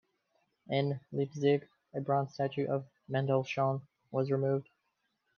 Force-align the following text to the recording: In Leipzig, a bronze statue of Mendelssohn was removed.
In 0.67 0.99
Leipzig, 1.11 1.67
a 1.93 2.01
bronze 2.01 2.33
statue 2.33 2.65
of 2.67 2.87
Mendelssohn 3.07 3.81
was 4.09 4.31
removed. 4.31 4.67